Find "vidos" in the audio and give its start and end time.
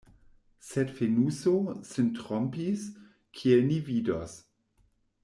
3.91-4.33